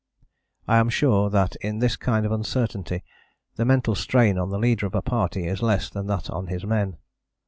[0.67, 3.03] I am sure that in this kind of uncertainty
[3.55, 6.65] the mental strain on the leader of a party is less than that on his
[6.65, 6.97] men.